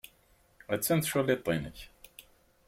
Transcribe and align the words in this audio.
Attan 0.73 0.99
tculliḍt-nnek. 1.01 1.77